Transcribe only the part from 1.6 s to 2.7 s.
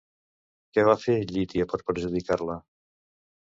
per perjudicar-la?